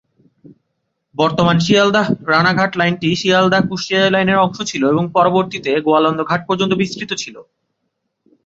[1.15, 7.35] বর্তমান শিয়ালদাহ-রানাঘাট লাইনটি শিয়ালদাহ-কুষ্টিয়া লাইনের অংশ ছিল এবং পরবর্তীতে গোয়ালন্দ ঘাট পর্যন্ত বিস্তৃত ছিল।